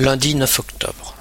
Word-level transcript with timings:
Lundi 0.00 0.36
9 0.36 0.60
octobre. 0.60 1.16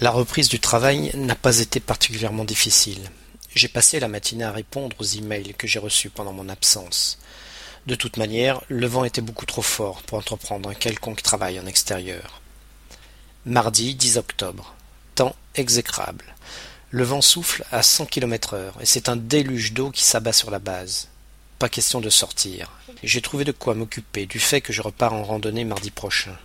La 0.00 0.10
reprise 0.10 0.48
du 0.48 0.58
travail 0.58 1.12
n'a 1.14 1.36
pas 1.36 1.60
été 1.60 1.78
particulièrement 1.78 2.44
difficile. 2.44 3.08
J'ai 3.54 3.68
passé 3.68 4.00
la 4.00 4.08
matinée 4.08 4.42
à 4.42 4.50
répondre 4.50 4.96
aux 4.98 5.04
emails 5.04 5.54
que 5.56 5.68
j'ai 5.68 5.78
reçus 5.78 6.10
pendant 6.10 6.32
mon 6.32 6.48
absence. 6.48 7.20
De 7.86 7.94
toute 7.94 8.16
manière, 8.16 8.62
le 8.66 8.88
vent 8.88 9.04
était 9.04 9.20
beaucoup 9.20 9.46
trop 9.46 9.62
fort 9.62 10.02
pour 10.02 10.18
entreprendre 10.18 10.68
un 10.68 10.74
quelconque 10.74 11.22
travail 11.22 11.60
en 11.60 11.66
extérieur. 11.66 12.40
Mardi 13.46 13.94
10 13.94 14.16
octobre. 14.16 14.74
Temps 15.14 15.36
exécrable. 15.54 16.24
Le 16.90 17.04
vent 17.04 17.22
souffle 17.22 17.64
à 17.70 17.84
cent 17.84 18.06
kilomètres 18.06 18.54
heure 18.54 18.74
et 18.80 18.86
c'est 18.86 19.08
un 19.08 19.14
déluge 19.14 19.72
d'eau 19.72 19.92
qui 19.92 20.02
s'abat 20.02 20.32
sur 20.32 20.50
la 20.50 20.58
base. 20.58 21.06
Pas 21.60 21.68
question 21.68 22.00
de 22.00 22.10
sortir. 22.10 22.72
J'ai 23.04 23.22
trouvé 23.22 23.44
de 23.44 23.52
quoi 23.52 23.76
m'occuper 23.76 24.26
du 24.26 24.40
fait 24.40 24.60
que 24.60 24.72
je 24.72 24.82
repars 24.82 25.14
en 25.14 25.22
randonnée 25.22 25.64
mardi 25.64 25.92
prochain. 25.92 26.36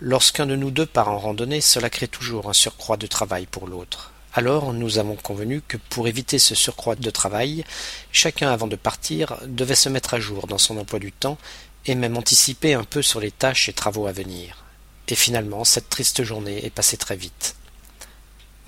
Lorsqu'un 0.00 0.46
de 0.46 0.54
nous 0.54 0.70
deux 0.70 0.86
part 0.86 1.08
en 1.08 1.18
randonnée, 1.18 1.60
cela 1.60 1.90
crée 1.90 2.06
toujours 2.06 2.48
un 2.48 2.52
surcroît 2.52 2.96
de 2.96 3.08
travail 3.08 3.46
pour 3.46 3.66
l'autre. 3.66 4.12
Alors 4.32 4.72
nous 4.72 4.98
avons 4.98 5.16
convenu 5.16 5.60
que 5.60 5.76
pour 5.76 6.06
éviter 6.06 6.38
ce 6.38 6.54
surcroît 6.54 6.94
de 6.94 7.10
travail, 7.10 7.64
chacun 8.12 8.48
avant 8.48 8.68
de 8.68 8.76
partir 8.76 9.36
devait 9.46 9.74
se 9.74 9.88
mettre 9.88 10.14
à 10.14 10.20
jour 10.20 10.46
dans 10.46 10.58
son 10.58 10.78
emploi 10.78 11.00
du 11.00 11.10
temps 11.10 11.36
et 11.86 11.96
même 11.96 12.16
anticiper 12.16 12.74
un 12.74 12.84
peu 12.84 13.02
sur 13.02 13.18
les 13.18 13.32
tâches 13.32 13.68
et 13.68 13.72
travaux 13.72 14.06
à 14.06 14.12
venir. 14.12 14.64
Et 15.08 15.16
finalement, 15.16 15.64
cette 15.64 15.88
triste 15.88 16.22
journée 16.22 16.64
est 16.64 16.70
passée 16.70 16.96
très 16.96 17.16
vite. 17.16 17.56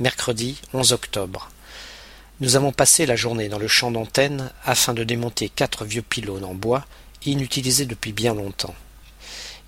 Mercredi 0.01 0.60
11 0.73 0.93
octobre. 0.93 1.51
Nous 2.41 2.57
avons 2.57 2.73
passé 2.73 3.07
la 3.07 3.15
journée 3.15 3.49
dans 3.49 3.59
le 3.60 3.69
champ 3.69 3.93
d'antenne 3.93 4.51
afin 4.65 4.95
de 4.95 5.05
démonter 5.05 5.49
quatre 5.49 5.85
vieux 5.85 6.02
pylônes 6.02 6.45
en 6.45 6.55
bois 6.55 6.85
inutilisés 7.24 7.87
depuis 7.87 8.12
bien 8.12 8.35
longtemps. 8.35 8.74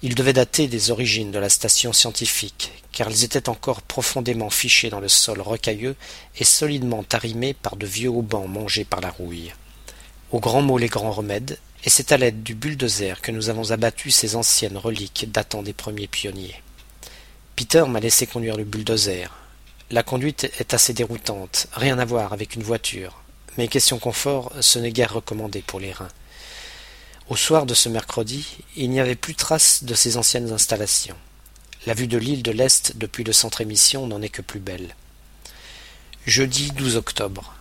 Ils 0.04 0.16
devaient 0.16 0.32
dater 0.32 0.66
des 0.66 0.90
origines 0.90 1.30
de 1.30 1.38
la 1.38 1.48
station 1.48 1.92
scientifique, 1.92 2.72
car 2.90 3.08
ils 3.08 3.22
étaient 3.22 3.48
encore 3.48 3.82
profondément 3.82 4.50
fichés 4.50 4.90
dans 4.90 4.98
le 4.98 5.08
sol 5.08 5.40
rocailleux 5.40 5.94
et 6.36 6.44
solidement 6.44 7.04
arrimés 7.12 7.54
par 7.54 7.76
de 7.76 7.86
vieux 7.86 8.08
haubans 8.08 8.48
mangés 8.48 8.84
par 8.84 9.00
la 9.00 9.10
rouille. 9.10 9.52
Au 10.32 10.40
grand 10.40 10.60
mot 10.60 10.76
les 10.76 10.88
grands 10.88 11.12
remèdes, 11.12 11.56
et 11.84 11.90
c'est 11.90 12.10
à 12.10 12.16
l'aide 12.16 12.42
du 12.42 12.56
bulldozer 12.56 13.20
que 13.20 13.30
nous 13.30 13.48
avons 13.48 13.70
abattu 13.70 14.10
ces 14.10 14.34
anciennes 14.34 14.76
reliques 14.76 15.30
datant 15.30 15.62
des 15.62 15.72
premiers 15.72 16.08
pionniers. 16.08 16.60
Peter 17.54 17.84
m'a 17.86 18.00
laissé 18.00 18.26
conduire 18.26 18.56
le 18.56 18.64
bulldozer. 18.64 19.30
La 19.90 20.02
conduite 20.02 20.50
est 20.58 20.74
assez 20.74 20.94
déroutante, 20.94 21.68
rien 21.74 22.00
à 22.00 22.04
voir 22.04 22.32
avec 22.32 22.56
une 22.56 22.62
voiture, 22.64 23.22
mais 23.56 23.68
question 23.68 24.00
confort, 24.00 24.52
ce 24.60 24.80
n'est 24.80 24.90
guère 24.90 25.14
recommandé 25.14 25.62
pour 25.62 25.78
les 25.78 25.92
reins. 25.92 26.08
Au 27.28 27.36
soir 27.36 27.66
de 27.66 27.74
ce 27.74 27.88
mercredi, 27.88 28.58
il 28.76 28.90
n'y 28.90 29.00
avait 29.00 29.14
plus 29.14 29.36
trace 29.36 29.84
de 29.84 29.94
ces 29.94 30.16
anciennes 30.16 30.52
installations. 30.52 31.16
La 31.86 31.94
vue 31.94 32.08
de 32.08 32.18
l'île 32.18 32.42
de 32.42 32.50
l'Est 32.50 32.96
depuis 32.96 33.22
le 33.22 33.32
centre 33.32 33.60
émission 33.60 34.06
n'en 34.06 34.20
est 34.22 34.28
que 34.28 34.42
plus 34.42 34.60
belle. 34.60 34.96
Jeudi 36.26 36.72
12 36.72 36.96
octobre. 36.96 37.54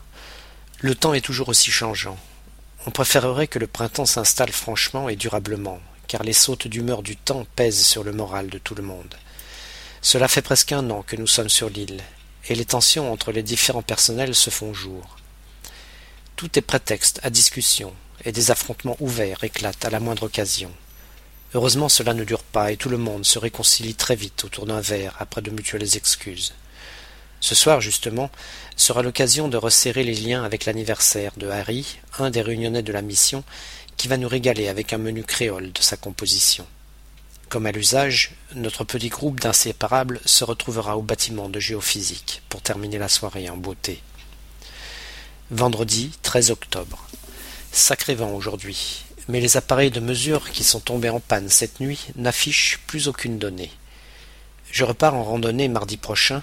Le 0.80 0.96
temps 0.96 1.14
est 1.14 1.22
toujours 1.22 1.50
aussi 1.50 1.72
changeant. 1.72 2.18
On 2.88 2.92
préférerait 2.92 3.48
que 3.48 3.60
le 3.60 3.68
printemps 3.68 4.08
s'installe 4.08 4.52
franchement 4.52 5.10
et 5.10 5.16
durablement, 5.16 5.80
car 6.08 6.24
les 6.24 6.34
sautes 6.34 6.68
d'humeur 6.68 7.04
du 7.04 7.16
temps 7.16 7.46
pèsent 7.56 7.86
sur 7.86 8.04
le 8.04 8.14
moral 8.14 8.50
de 8.50 8.58
tout 8.58 8.74
le 8.74 8.84
monde. 8.84 9.16
Cela 10.02 10.28
fait 10.28 10.42
presque 10.42 10.72
un 10.72 10.90
an 10.90 11.04
que 11.04 11.16
nous 11.16 11.28
sommes 11.28 11.50
sur 11.50 11.70
l'île, 11.70 12.02
et 12.50 12.56
les 12.56 12.66
tensions 12.66 13.14
entre 13.14 13.32
les 13.32 13.44
différents 13.44 13.84
personnels 13.84 14.34
se 14.34 14.50
font 14.50 14.74
jour. 14.74 15.18
Tout 16.42 16.58
est 16.58 16.64
prétexte 16.64 17.20
à 17.22 17.30
discussion, 17.30 17.94
et 18.26 18.32
des 18.32 18.50
affrontements 18.50 18.98
ouverts 19.00 19.44
éclatent 19.44 19.86
à 19.86 19.92
la 19.92 20.00
moindre 20.00 20.24
occasion. 20.24 20.72
Heureusement 21.54 21.88
cela 21.88 22.16
ne 22.16 22.24
dure 22.24 22.42
pas 22.42 22.72
et 22.72 22.78
tout 22.78 22.90
le 22.90 22.98
monde 22.98 23.26
se 23.26 23.38
réconcilie 23.38 23.94
très 23.94 24.16
vite 24.16 24.44
autour 24.44 24.66
d'un 24.66 24.82
verre 24.82 25.16
après 25.20 25.44
de 25.44 25.52
mutuelles 25.52 25.96
excuses. 25.96 26.56
Ce 27.42 27.54
soir, 27.54 27.80
justement, 27.80 28.32
sera 28.76 29.04
l'occasion 29.04 29.50
de 29.50 29.58
resserrer 29.58 30.04
les 30.04 30.16
liens 30.16 30.44
avec 30.44 30.66
l'anniversaire 30.66 31.32
de 31.38 31.48
Harry, 31.48 32.00
un 32.18 32.32
des 32.32 32.42
réunionnais 32.42 32.82
de 32.82 32.92
la 32.92 33.04
mission, 33.04 33.44
qui 33.96 34.08
va 34.08 34.18
nous 34.18 34.28
régaler 34.28 34.68
avec 34.68 34.94
un 34.94 34.98
menu 34.98 35.22
créole 35.22 35.72
de 35.72 35.82
sa 35.84 35.96
composition. 35.96 36.66
Comme 37.50 37.68
à 37.68 37.72
l'usage, 37.72 38.32
notre 38.56 38.84
petit 38.84 39.10
groupe 39.10 39.40
d'inséparables 39.40 40.20
se 40.26 40.44
retrouvera 40.44 40.98
au 40.98 41.04
bâtiment 41.04 41.50
de 41.50 41.60
géophysique 41.60 42.42
pour 42.50 42.64
terminer 42.64 42.98
la 42.98 43.10
soirée 43.10 43.48
en 43.48 43.58
beauté. 43.58 44.02
Vendredi 45.54 46.12
13 46.22 46.50
octobre. 46.52 47.06
Sacré 47.74 48.16
vent 48.16 48.32
aujourd'hui, 48.32 49.04
mais 49.28 49.42
les 49.42 49.58
appareils 49.58 49.92
de 49.92 50.00
mesure 50.00 50.50
qui 50.50 50.64
sont 50.64 50.80
tombés 50.80 51.10
en 51.10 51.20
panne 51.20 51.50
cette 51.50 51.82
nuit 51.82 52.08
n'affichent 52.16 52.80
plus 52.88 53.10
aucune 53.10 53.38
donnée. 53.38 53.70
Je 54.72 54.86
repars 54.86 55.14
en 55.14 55.26
randonnée 55.26 55.68
mardi 55.68 55.98
prochain, 55.98 56.42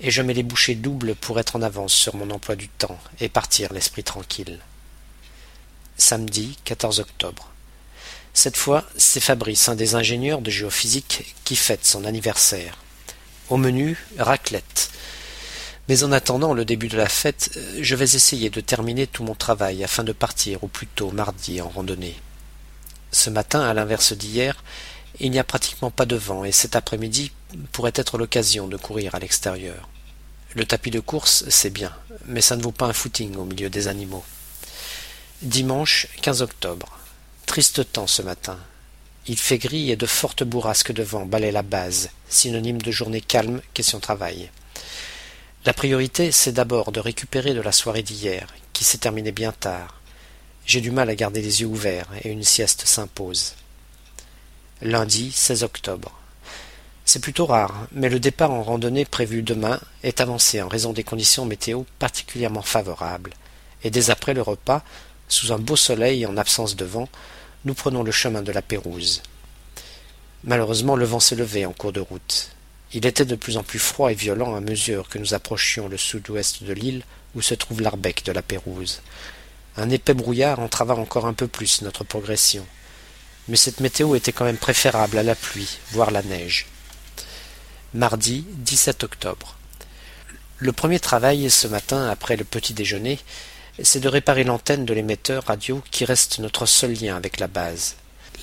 et 0.00 0.10
je 0.10 0.22
mets 0.22 0.32
les 0.32 0.42
bouchées 0.42 0.74
doubles 0.74 1.14
pour 1.16 1.38
être 1.38 1.56
en 1.56 1.60
avance 1.60 1.92
sur 1.92 2.16
mon 2.16 2.30
emploi 2.30 2.56
du 2.56 2.68
temps 2.68 2.98
et 3.20 3.28
partir 3.28 3.74
l'esprit 3.74 4.04
tranquille. 4.04 4.58
Samedi 5.98 6.56
14 6.64 7.00
octobre. 7.00 7.50
Cette 8.32 8.56
fois, 8.56 8.84
c'est 8.96 9.20
Fabrice, 9.20 9.68
un 9.68 9.74
des 9.74 9.96
ingénieurs 9.96 10.40
de 10.40 10.50
géophysique, 10.50 11.34
qui 11.44 11.56
fête 11.56 11.84
son 11.84 12.06
anniversaire. 12.06 12.78
Au 13.50 13.58
menu, 13.58 13.98
raclette, 14.18 14.90
mais 15.88 16.02
en 16.02 16.12
attendant 16.12 16.54
le 16.54 16.64
début 16.64 16.88
de 16.88 16.96
la 16.96 17.08
fête, 17.08 17.50
euh, 17.56 17.78
je 17.80 17.94
vais 17.94 18.14
essayer 18.16 18.50
de 18.50 18.60
terminer 18.60 19.06
tout 19.06 19.24
mon 19.24 19.34
travail 19.34 19.84
afin 19.84 20.04
de 20.04 20.12
partir 20.12 20.64
au 20.64 20.68
plus 20.68 20.86
tôt 20.86 21.10
mardi 21.10 21.60
en 21.60 21.68
randonnée. 21.68 22.16
Ce 23.12 23.30
matin, 23.30 23.60
à 23.60 23.74
l'inverse 23.74 24.12
d'hier, 24.12 24.62
il 25.20 25.30
n'y 25.30 25.38
a 25.38 25.44
pratiquement 25.44 25.90
pas 25.90 26.06
de 26.06 26.16
vent 26.16 26.44
et 26.44 26.52
cet 26.52 26.76
après-midi 26.76 27.32
pourrait 27.72 27.92
être 27.94 28.18
l'occasion 28.18 28.68
de 28.68 28.76
courir 28.76 29.14
à 29.14 29.18
l'extérieur. 29.18 29.88
Le 30.54 30.64
tapis 30.64 30.90
de 30.90 31.00
course, 31.00 31.44
c'est 31.48 31.70
bien, 31.70 31.92
mais 32.26 32.40
ça 32.40 32.56
ne 32.56 32.62
vaut 32.62 32.72
pas 32.72 32.86
un 32.86 32.92
footing 32.92 33.36
au 33.36 33.44
milieu 33.44 33.70
des 33.70 33.88
animaux. 33.88 34.24
Dimanche 35.42 36.08
15 36.22 36.42
octobre. 36.42 36.98
Triste 37.46 37.92
temps 37.92 38.06
ce 38.06 38.22
matin. 38.22 38.58
Il 39.28 39.38
fait 39.38 39.58
gris 39.58 39.90
et 39.90 39.96
de 39.96 40.06
fortes 40.06 40.44
bourrasques 40.44 40.92
de 40.92 41.02
vent 41.02 41.26
balaient 41.26 41.52
la 41.52 41.62
base, 41.62 42.10
synonyme 42.28 42.80
de 42.80 42.90
journée 42.90 43.20
calme, 43.20 43.60
question 43.74 44.00
travail. 44.00 44.50
La 45.66 45.72
priorité, 45.72 46.30
c'est 46.30 46.52
d'abord 46.52 46.92
de 46.92 47.00
récupérer 47.00 47.52
de 47.52 47.60
la 47.60 47.72
soirée 47.72 48.04
d'hier, 48.04 48.46
qui 48.72 48.84
s'est 48.84 48.98
terminée 48.98 49.32
bien 49.32 49.50
tard. 49.50 50.00
J'ai 50.64 50.80
du 50.80 50.92
mal 50.92 51.10
à 51.10 51.16
garder 51.16 51.42
les 51.42 51.60
yeux 51.60 51.66
ouverts 51.66 52.06
et 52.22 52.28
une 52.28 52.44
sieste 52.44 52.86
s'impose. 52.86 53.56
Lundi 54.80 55.32
16 55.32 55.64
octobre. 55.64 56.12
C'est 57.04 57.18
plutôt 57.18 57.46
rare, 57.46 57.88
mais 57.90 58.08
le 58.08 58.20
départ 58.20 58.52
en 58.52 58.62
randonnée 58.62 59.04
prévu 59.04 59.42
demain 59.42 59.80
est 60.04 60.20
avancé 60.20 60.62
en 60.62 60.68
raison 60.68 60.92
des 60.92 61.02
conditions 61.02 61.46
météo 61.46 61.82
particulièrement 61.98 62.62
favorables. 62.62 63.32
Et 63.82 63.90
dès 63.90 64.10
après 64.10 64.34
le 64.34 64.42
repas, 64.42 64.84
sous 65.26 65.52
un 65.52 65.58
beau 65.58 65.74
soleil 65.74 66.22
et 66.22 66.26
en 66.26 66.36
absence 66.36 66.76
de 66.76 66.84
vent, 66.84 67.08
nous 67.64 67.74
prenons 67.74 68.04
le 68.04 68.12
chemin 68.12 68.42
de 68.42 68.52
la 68.52 68.62
Pérouse. 68.62 69.20
Malheureusement, 70.44 70.94
le 70.94 71.06
vent 71.06 71.18
s'est 71.18 71.34
levé 71.34 71.66
en 71.66 71.72
cours 71.72 71.92
de 71.92 71.98
route. 71.98 72.55
Il 72.96 73.04
était 73.04 73.26
de 73.26 73.36
plus 73.36 73.58
en 73.58 73.62
plus 73.62 73.78
froid 73.78 74.10
et 74.10 74.14
violent 74.14 74.56
à 74.56 74.60
mesure 74.60 75.10
que 75.10 75.18
nous 75.18 75.34
approchions 75.34 75.86
le 75.86 75.98
sud-ouest 75.98 76.64
de 76.64 76.72
l'île 76.72 77.02
où 77.34 77.42
se 77.42 77.52
trouve 77.52 77.82
l'arbec 77.82 78.24
de 78.24 78.32
la 78.32 78.40
Pérouse. 78.40 79.02
Un 79.76 79.90
épais 79.90 80.14
brouillard 80.14 80.60
entrava 80.60 80.94
encore 80.94 81.26
un 81.26 81.34
peu 81.34 81.46
plus 81.46 81.82
notre 81.82 82.04
progression. 82.04 82.64
Mais 83.48 83.58
cette 83.58 83.80
météo 83.80 84.14
était 84.14 84.32
quand 84.32 84.46
même 84.46 84.56
préférable 84.56 85.18
à 85.18 85.22
la 85.22 85.34
pluie, 85.34 85.76
voire 85.92 86.10
la 86.10 86.22
neige. 86.22 86.68
Mardi 87.92 88.46
17 88.48 89.04
octobre. 89.04 89.58
Le 90.56 90.72
premier 90.72 90.98
travail 90.98 91.50
ce 91.50 91.66
matin 91.66 92.08
après 92.08 92.36
le 92.36 92.44
petit 92.44 92.72
déjeuner, 92.72 93.18
c'est 93.82 94.00
de 94.00 94.08
réparer 94.08 94.44
l'antenne 94.44 94.86
de 94.86 94.94
l'émetteur 94.94 95.44
radio 95.44 95.82
qui 95.90 96.06
reste 96.06 96.38
notre 96.38 96.64
seul 96.64 96.94
lien 96.94 97.14
avec 97.14 97.40
la 97.40 97.46
base. 97.46 97.96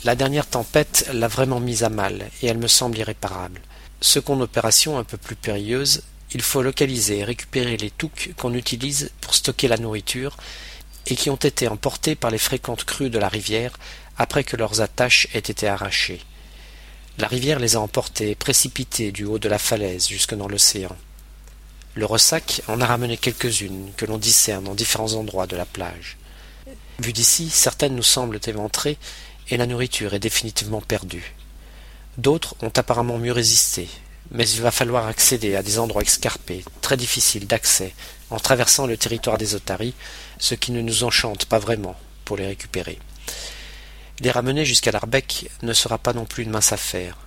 La 0.04 0.14
dernière 0.14 0.46
tempête 0.46 1.10
l'a 1.12 1.28
vraiment 1.28 1.60
mise 1.60 1.84
à 1.84 1.90
mal 1.90 2.30
et 2.44 2.46
elle 2.46 2.60
me 2.60 2.68
semble 2.68 3.00
irréparable. 3.00 3.60
Seconde 4.04 4.42
opération 4.42 4.98
un 4.98 5.06
peu 5.06 5.16
plus 5.16 5.38
périlleuse, 5.38 6.04
il 6.34 6.42
faut 6.42 6.62
localiser 6.62 7.20
et 7.20 7.24
récupérer 7.24 7.78
les 7.78 7.90
touques 7.90 8.32
qu'on 8.38 8.54
utilise 8.54 9.12
pour 9.22 9.34
stocker 9.34 9.70
la 9.70 9.78
nourriture 9.78 10.36
et 11.08 11.16
qui 11.16 11.30
ont 11.30 11.38
été 11.38 11.70
emportés 11.70 12.14
par 12.16 12.30
les 12.30 12.38
fréquentes 12.38 12.84
crues 12.84 13.10
de 13.10 13.18
la 13.18 13.30
rivière 13.30 13.72
après 14.18 14.44
que 14.44 14.58
leurs 14.58 14.82
attaches 14.82 15.30
aient 15.34 15.40
été 15.40 15.70
arrachées. 15.70 16.20
La 17.18 17.30
rivière 17.30 17.60
les 17.60 17.78
a 17.78 17.80
emportés 17.80 18.32
et 18.32 18.36
précipités 18.36 19.14
du 19.14 19.24
haut 19.24 19.40
de 19.40 19.48
la 19.48 19.58
falaise 19.58 20.10
jusque 20.10 20.36
dans 20.36 20.50
l'océan. 20.50 20.98
Le 21.96 22.06
ressac 22.06 22.62
en 22.68 22.82
a 22.82 22.86
ramené 22.86 23.16
quelques-unes 23.16 23.94
que 23.96 24.06
l'on 24.06 24.18
discerne 24.18 24.68
en 24.68 24.76
différents 24.76 25.14
endroits 25.14 25.48
de 25.48 25.56
la 25.56 25.66
plage. 25.66 26.18
Vu 27.00 27.14
d'ici, 27.14 27.50
certaines 27.50 27.96
nous 27.96 28.04
semblent 28.04 28.42
éventrées 28.48 28.98
et 29.50 29.56
la 29.56 29.66
nourriture 29.66 30.14
est 30.14 30.20
définitivement 30.20 30.82
perdue. 30.82 31.34
D'autres 32.18 32.56
ont 32.62 32.72
apparemment 32.76 33.18
mieux 33.18 33.32
résisté, 33.32 33.90
mais 34.32 34.48
il 34.48 34.62
va 34.62 34.72
falloir 34.72 35.08
accéder 35.08 35.56
à 35.56 35.64
des 35.64 35.80
endroits 35.80 36.04
escarpés, 36.04 36.64
très 36.82 36.96
difficiles 36.98 37.48
d'accès, 37.48 37.94
en 38.30 38.40
traversant 38.40 38.86
le 38.86 38.98
territoire 38.98 39.38
des 39.38 39.56
otaries, 39.56 39.96
ce 40.38 40.54
qui 40.54 40.72
ne 40.72 40.82
nous 40.82 41.04
enchante 41.04 41.46
pas 41.46 41.60
vraiment 41.60 41.96
pour 42.24 42.38
les 42.38 42.46
récupérer. 42.46 43.00
Les 44.20 44.30
ramener 44.32 44.64
jusqu'à 44.64 44.92
l'Arbec 44.92 45.50
ne 45.64 45.74
sera 45.74 45.98
pas 45.98 46.14
non 46.14 46.26
plus 46.26 46.44
une 46.44 46.52
mince 46.52 46.72
affaire. 46.72 47.18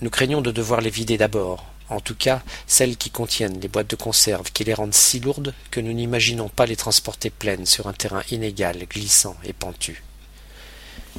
Nous 0.00 0.10
craignons 0.10 0.42
de 0.42 0.50
devoir 0.50 0.80
les 0.80 0.90
vider 0.90 1.16
d'abord, 1.16 1.64
en 1.88 2.00
tout 2.00 2.16
cas 2.16 2.42
celles 2.66 2.96
qui 2.96 3.10
contiennent 3.10 3.60
les 3.60 3.68
boîtes 3.68 3.90
de 3.90 3.96
conserve 3.96 4.50
qui 4.52 4.64
les 4.64 4.74
rendent 4.74 4.94
si 4.94 5.20
lourdes 5.20 5.54
que 5.70 5.80
nous 5.80 5.92
n'imaginons 5.92 6.48
pas 6.48 6.66
les 6.66 6.76
transporter 6.76 7.30
pleines 7.30 7.66
sur 7.66 7.86
un 7.86 7.92
terrain 7.92 8.22
inégal, 8.32 8.84
glissant 8.90 9.36
et 9.44 9.52
pentu. 9.52 10.02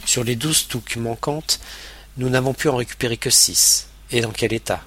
Sur 0.06 0.26
les 0.26 0.36
douze 0.36 0.68
touques 0.68 0.98
manquantes, 0.98 1.60
nous 2.18 2.30
n'avons 2.30 2.54
pu 2.54 2.70
en 2.70 2.78
récupérer 2.78 3.18
que 3.18 3.30
six. 3.30 3.88
Et 4.12 4.22
dans 4.22 4.32
quel 4.32 4.54
état? 4.54 4.82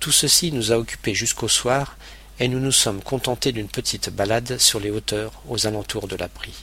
Tout 0.00 0.12
ceci 0.12 0.52
nous 0.52 0.72
a 0.72 0.78
occupés 0.78 1.14
jusqu'au 1.14 1.48
soir, 1.48 1.96
et 2.40 2.48
nous 2.48 2.60
nous 2.60 2.72
sommes 2.72 3.02
contentés 3.02 3.52
d'une 3.52 3.68
petite 3.68 4.10
balade 4.10 4.58
sur 4.58 4.80
les 4.80 4.90
hauteurs 4.90 5.32
aux 5.48 5.66
alentours 5.66 6.08
de 6.08 6.16
l'abri. 6.16 6.54